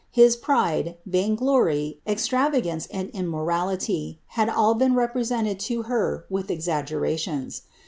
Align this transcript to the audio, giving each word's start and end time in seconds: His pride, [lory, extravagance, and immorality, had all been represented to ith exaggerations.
His 0.09 0.35
pride, 0.35 0.97
[lory, 1.05 1.99
extravagance, 2.07 2.87
and 2.87 3.11
immorality, 3.11 4.19
had 4.29 4.49
all 4.49 4.73
been 4.73 4.95
represented 4.95 5.59
to 5.59 5.83
ith 6.31 6.49
exaggerations. 6.49 7.61